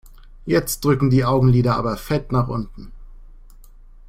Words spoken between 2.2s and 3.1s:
nach unten.